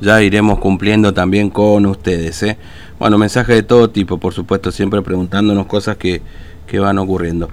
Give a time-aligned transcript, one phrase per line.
[0.00, 2.42] ya iremos cumpliendo también con ustedes.
[2.42, 2.58] ¿eh?
[2.98, 6.22] Bueno, mensajes de todo tipo, por supuesto, siempre preguntándonos cosas que,
[6.66, 7.48] que van ocurriendo.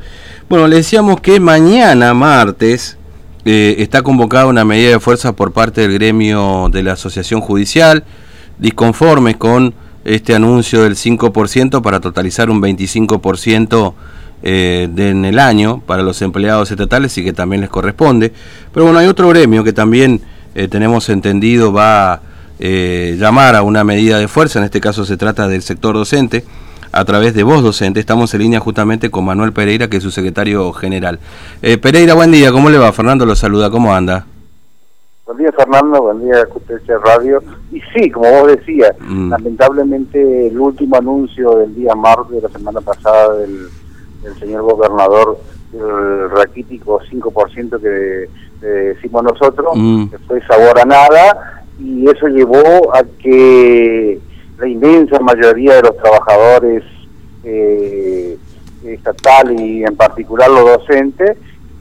[0.49, 2.97] Bueno, le decíamos que mañana, martes,
[3.45, 8.03] eh, está convocada una medida de fuerza por parte del gremio de la Asociación Judicial,
[8.57, 9.73] disconformes con
[10.05, 13.93] este anuncio del 5% para totalizar un 25%
[14.43, 18.33] eh, en el año para los empleados estatales y que también les corresponde.
[18.73, 20.21] Pero bueno, hay otro gremio que también
[20.55, 22.21] eh, tenemos entendido va a
[22.59, 26.43] eh, llamar a una medida de fuerza, en este caso se trata del sector docente,
[26.91, 27.99] a través de Voz Docente.
[27.99, 31.17] Estamos en línea justamente con Manuel Pereira, que es su secretario general.
[31.81, 32.91] Pereira, buen día, ¿cómo le va?
[32.91, 34.27] Fernando lo saluda, ¿cómo anda?
[35.25, 37.41] Buen día Fernando, buen día Justicia Radio.
[37.71, 39.29] Y sí, como vos decías, mm.
[39.29, 43.69] lamentablemente el último anuncio del día martes de la semana pasada del
[44.25, 45.37] el señor gobernador
[45.73, 48.29] el raquítico 5% que
[48.67, 50.07] decimos nosotros, mm.
[50.07, 54.19] que fue sabor a nada, y eso llevó a que
[54.57, 56.83] la inmensa mayoría de los trabajadores
[57.43, 58.37] eh,
[58.85, 61.37] estatales y en particular los docentes,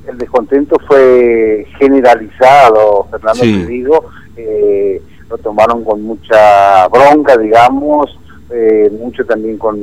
[0.08, 4.05] el descontento fue generalizado, Fernando, te digo,
[4.36, 8.19] eh, lo tomaron con mucha bronca, digamos,
[8.50, 9.78] eh, mucho también con...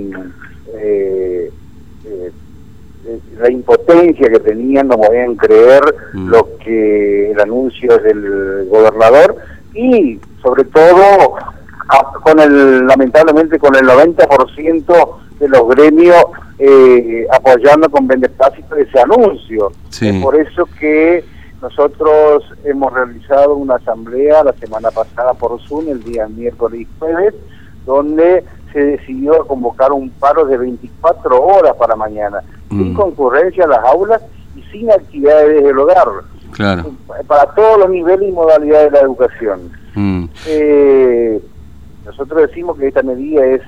[0.74, 1.29] Eh, eh
[3.40, 5.82] la impotencia que tenían, no podían creer
[6.14, 6.30] mm.
[6.30, 9.36] lo que el anuncio del gobernador
[9.74, 11.36] y sobre todo
[12.24, 15.10] con el lamentablemente con el 90%
[15.40, 16.24] de los gremios
[16.60, 19.72] eh, apoyando con beneplácito ese anuncio.
[20.02, 21.24] Es por eso que
[21.62, 27.34] nosotros hemos realizado una asamblea la semana pasada por Zoom, el día miércoles y jueves,
[27.86, 32.96] donde se decidió convocar un paro de 24 horas para mañana sin mm.
[32.96, 34.22] concurrencia a las aulas
[34.56, 36.08] y sin actividades del hogar.
[36.52, 36.92] Claro.
[37.28, 39.72] Para todos los niveles y modalidades de la educación.
[39.96, 40.26] Mm.
[40.48, 41.42] Eh,
[42.06, 43.62] nosotros decimos que esta medida es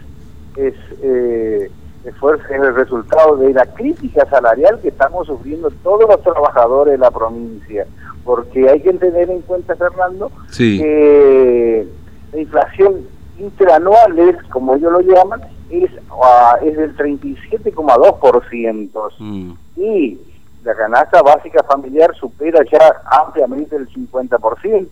[0.55, 1.71] es, eh,
[2.03, 2.15] es
[2.49, 7.85] el resultado de la crítica salarial que estamos sufriendo todos los trabajadores de la provincia.
[8.23, 11.87] Porque hay que tener en cuenta, Fernando, que
[12.33, 13.07] la inflación
[13.39, 19.11] interanual es, como ellos lo llaman, es, uh, es del 37,2%.
[19.19, 19.53] Mm.
[19.77, 20.19] Y
[20.63, 24.87] la canasta básica familiar supera ya ampliamente el 50%.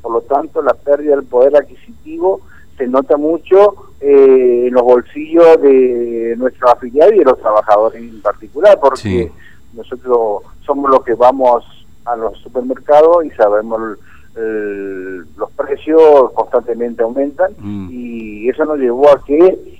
[0.00, 2.40] Por lo tanto, la pérdida del poder adquisitivo
[2.76, 8.20] se nota mucho eh, en los bolsillos de nuestros afiliados y de los trabajadores en
[8.20, 9.30] particular, porque
[9.74, 11.64] nosotros somos los que vamos
[12.04, 13.96] a los supermercados y sabemos
[14.34, 17.90] los precios constantemente aumentan mm.
[17.92, 19.71] y eso nos llevó a que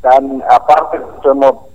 [0.00, 1.70] tan aparte somos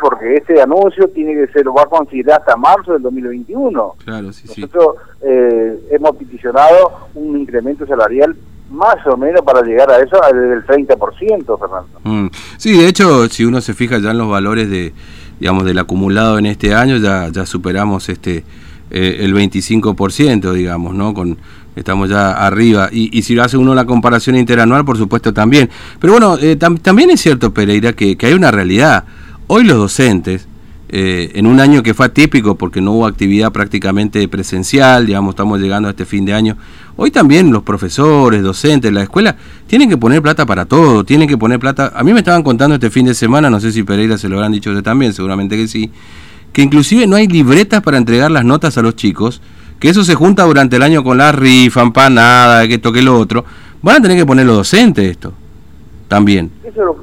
[0.00, 3.94] porque este anuncio tiene que ser, va a considerar hasta marzo del 2021.
[4.04, 8.36] Claro, sí, Nosotros eh, hemos peticionado un incremento salarial
[8.70, 12.00] más o menos para llegar a eso del 30%, Fernando.
[12.02, 12.28] Mm.
[12.56, 14.92] Sí, de hecho, si uno se fija ya en los valores de
[15.40, 18.44] digamos del acumulado en este año, ya ya superamos este
[18.90, 21.14] eh, el 25%, digamos, ¿no?
[21.14, 21.38] Con
[21.76, 22.88] estamos ya arriba.
[22.92, 25.70] Y, y, si hace uno la comparación interanual, por supuesto también.
[25.98, 29.04] Pero bueno, eh, también es cierto, Pereira, que, que, hay una realidad.
[29.46, 30.46] Hoy los docentes,
[30.96, 35.58] eh, en un año que fue atípico porque no hubo actividad prácticamente presencial, digamos, estamos
[35.58, 36.56] llegando a este fin de año,
[36.96, 39.34] hoy también los profesores, docentes, la escuela,
[39.66, 41.92] tienen que poner plata para todo, tienen que poner plata.
[41.96, 44.36] A mí me estaban contando este fin de semana, no sé si Pereira se lo
[44.36, 45.90] habrán dicho usted también, seguramente que sí,
[46.52, 49.40] que inclusive no hay libretas para entregar las notas a los chicos
[49.78, 53.18] que eso se junta durante el año con la rifa, empanada, que esto, que lo
[53.18, 53.44] otro,
[53.82, 55.32] van a tener que poner los docentes esto,
[56.08, 56.50] también.
[56.62, 56.96] Eso es, lo,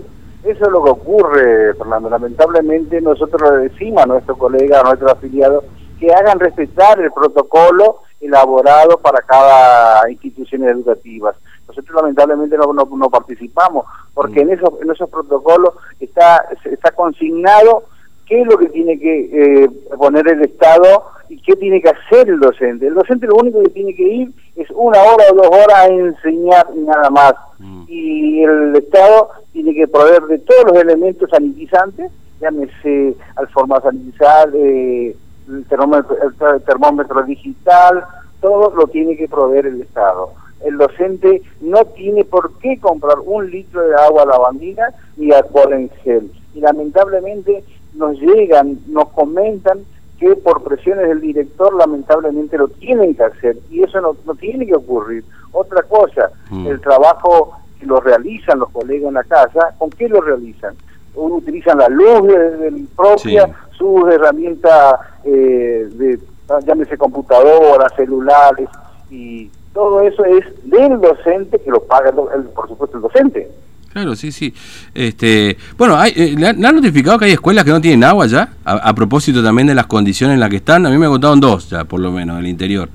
[0.44, 2.10] eso es lo que ocurre, Fernando.
[2.10, 5.64] Lamentablemente nosotros le decimos a nuestros colegas, a nuestros afiliados,
[6.00, 11.34] que hagan respetar el protocolo elaborado para cada institución educativa.
[11.68, 14.50] Nosotros lamentablemente no, no, participamos, porque mm.
[14.50, 17.84] en, esos, en esos protocolos está, está consignado
[18.32, 22.30] qué es lo que tiene que eh, poner el Estado y qué tiene que hacer
[22.30, 22.88] el docente.
[22.88, 25.88] El docente lo único que tiene que ir es una hora o dos horas a
[25.88, 27.34] enseñar y nada más.
[27.60, 27.84] Mm.
[27.90, 34.50] Y el Estado tiene que proveer de todos los elementos sanitizantes, llámese al forma sanitizar,
[34.56, 35.14] eh,
[35.50, 38.06] el, termómetro, el termómetro digital,
[38.40, 40.32] todo lo tiene que proveer el Estado
[40.64, 45.90] el docente no tiene por qué comprar un litro de agua lavandina ni alcohol en
[46.04, 46.32] gel.
[46.54, 47.64] Y lamentablemente
[48.02, 49.80] nos llegan, nos comentan
[50.20, 54.66] que por presiones del director lamentablemente lo tienen que hacer y eso no, no tiene
[54.66, 55.24] que ocurrir.
[55.52, 56.68] Otra cosa, mm.
[56.68, 60.76] el trabajo que lo realizan los colegas en la casa, ¿con qué lo realizan?
[61.16, 66.20] Uno utilizan la luz de, propia, sus herramientas eh, de,
[66.66, 68.70] llámese computadoras, celulares,
[69.10, 73.52] y todo eso es del docente que lo paga, el, por supuesto, el docente.
[73.94, 74.54] Claro, sí, sí.
[74.96, 78.54] Este, bueno, hay, eh, ¿le, han notificado que hay escuelas que no tienen agua ya?
[78.64, 80.86] A, propósito también de las condiciones en las que están.
[80.86, 82.90] A mí me contaron dos ya, por lo menos, del interior.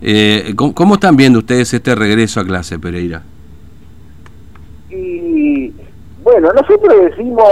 [0.00, 3.22] Eh, ¿cómo, están viendo ustedes este regreso a clase, Pereira?
[4.90, 5.70] Y
[6.22, 7.44] bueno, nosotros decimos,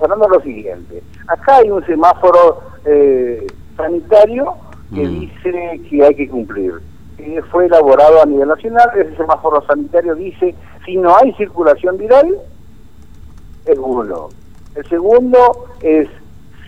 [0.00, 1.02] Fernando, lo siguiente.
[1.26, 3.46] Acá hay un semáforo eh,
[3.76, 4.54] sanitario
[4.94, 5.20] que mm.
[5.20, 6.72] dice que hay que cumplir.
[7.50, 10.54] Fue elaborado a nivel nacional, ese semáforo sanitario dice,
[10.84, 12.36] si no hay circulación viral,
[13.66, 14.28] es uno.
[14.74, 16.08] El segundo es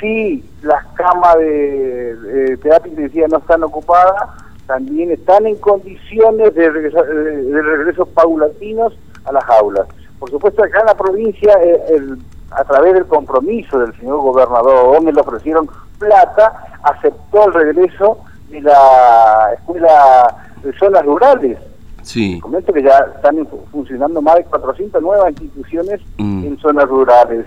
[0.00, 4.31] si las camas de, de terapia intensiva no están ocupadas,
[4.67, 9.87] también están en condiciones de, de regreso paulatinos a las aulas.
[10.19, 12.17] Por supuesto, acá en la provincia, eh,
[12.50, 15.69] a través del compromiso del señor gobernador, donde le ofrecieron
[15.99, 18.19] plata, aceptó el regreso
[18.50, 21.58] de la escuela de zonas rurales.
[22.02, 22.41] Sí.
[22.41, 26.44] Comento que ya están funcionando más de 400 nuevas instituciones mm.
[26.44, 27.47] en zonas rurales.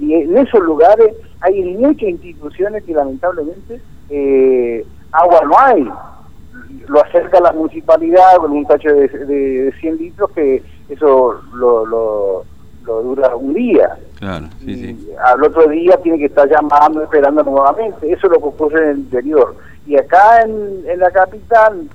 [0.00, 3.80] Y en esos lugares hay muchas instituciones que lamentablemente
[4.10, 5.88] eh, agua no hay.
[6.86, 12.44] Lo acerca la municipalidad con un tacho de, de 100 litros que eso lo, lo,
[13.02, 13.98] dura un día.
[14.18, 15.10] Claro, sí, sí.
[15.22, 18.10] Al otro día tiene que estar llamando, esperando nuevamente.
[18.10, 19.54] Eso es lo que ocurre en el interior.
[19.88, 21.88] Y acá en, en la capital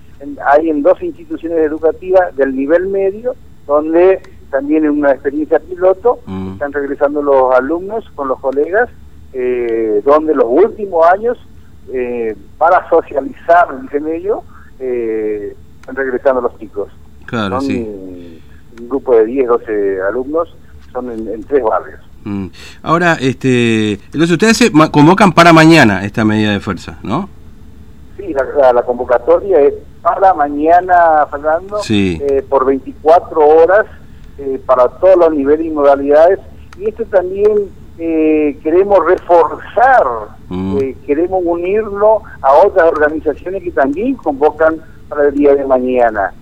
[0.45, 3.35] hay en dos instituciones educativas del nivel medio,
[3.65, 6.53] donde también en una experiencia piloto, mm.
[6.53, 8.89] están regresando los alumnos con los colegas,
[9.33, 11.37] eh, donde los últimos años,
[11.91, 14.39] eh, para socializar, dicen ellos,
[14.79, 16.89] eh, están regresando los chicos.
[17.25, 17.87] Claro, sí
[18.79, 20.55] un grupo de 10, 12 alumnos,
[20.91, 21.99] son en, tres barrios.
[22.23, 22.47] Mm.
[22.83, 27.29] Ahora, este, entonces ustedes se convocan para mañana esta medida de fuerza, ¿no?
[28.25, 33.85] Sí, la, convocatoria es para mañana, Fernando, eh, por 24 horas
[34.37, 36.39] eh, para todos los niveles y modalidades.
[36.77, 40.05] Y esto también eh, queremos reforzar,
[40.49, 40.79] mm.
[41.05, 46.33] queremos unirlo a otras organizaciones que también convocan para el día de mañana.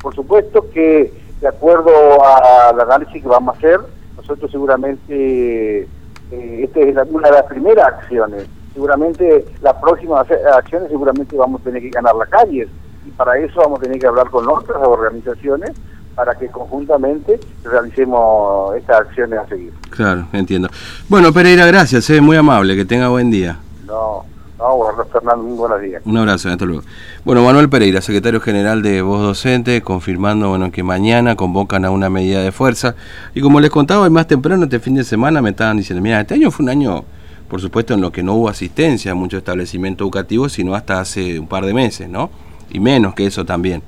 [0.00, 1.92] Por supuesto que de acuerdo
[2.24, 3.80] al análisis que vamos a hacer,
[4.16, 8.46] nosotros seguramente, eh, esta es una de las primeras acciones,
[8.78, 12.68] seguramente las próximas acciones seguramente vamos a tener que ganar las calles
[13.04, 15.72] y para eso vamos a tener que hablar con otras organizaciones
[16.14, 19.72] para que conjuntamente realicemos estas acciones a seguir.
[19.90, 20.68] Claro, entiendo.
[21.08, 23.58] Bueno, Pereira, gracias, es eh, muy amable, que tenga buen día.
[23.84, 24.24] No,
[24.56, 26.02] no, bueno, Fernando, muy buenos días.
[26.04, 26.82] Un abrazo, hasta luego.
[27.24, 32.10] Bueno, Manuel Pereira, secretario general de Voz Docente, confirmando bueno, que mañana convocan a una
[32.10, 32.94] medida de fuerza.
[33.34, 36.34] Y como les contaba más temprano, este fin de semana me estaban diciendo, mira, este
[36.34, 37.04] año fue un año,
[37.48, 41.38] por supuesto, en lo que no hubo asistencia a muchos establecimientos educativos, sino hasta hace
[41.38, 42.30] un par de meses, ¿no?
[42.70, 43.82] Y menos que eso también.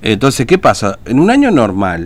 [0.00, 0.98] Entonces, ¿qué pasa?
[1.04, 2.02] En un año normal,